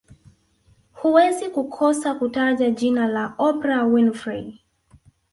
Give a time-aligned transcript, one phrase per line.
[0.93, 4.59] Hauwezi kukosa kutaja jina la Oprah Winfrey